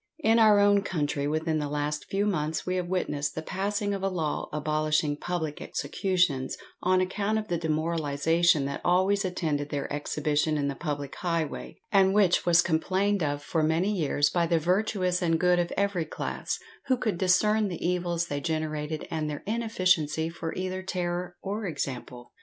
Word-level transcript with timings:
In 0.23 0.39
our 0.39 0.59
own 0.59 0.81
country 0.81 1.27
within 1.27 1.59
the 1.59 1.69
last 1.69 2.05
few 2.05 2.25
months 2.25 2.65
we 2.65 2.75
have 2.77 2.87
witnessed 2.87 3.35
the 3.35 3.43
passing 3.43 3.93
of 3.93 4.01
a 4.01 4.07
law 4.09 4.49
abolishing 4.51 5.15
public 5.15 5.61
executions, 5.61 6.57
on 6.81 7.01
account 7.01 7.37
of 7.37 7.49
the 7.49 7.57
demoralization 7.59 8.65
that 8.65 8.81
always 8.83 9.23
attended 9.23 9.69
their 9.69 9.85
exhibition 9.93 10.57
in 10.57 10.69
the 10.69 10.73
public 10.75 11.13
highway, 11.17 11.77
and 11.91 12.15
which 12.15 12.47
was 12.47 12.63
complained 12.63 13.21
of 13.21 13.43
for 13.43 13.61
many 13.61 13.91
years 13.91 14.31
by 14.31 14.47
the 14.47 14.57
virtuous 14.57 15.21
and 15.21 15.39
good 15.39 15.59
of 15.59 15.71
every 15.77 16.05
class, 16.05 16.57
who 16.87 16.97
could 16.97 17.19
discern 17.19 17.67
the 17.67 17.87
evils 17.87 18.25
they 18.25 18.41
generated 18.41 19.07
and 19.11 19.29
their 19.29 19.43
inefficiency 19.45 20.29
for 20.29 20.51
either 20.55 20.81
terror 20.81 21.35
or 21.43 21.67
example! 21.67 22.31